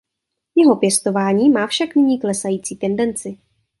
[0.55, 3.37] Jeho pěstování má však nyní klesající tendenci.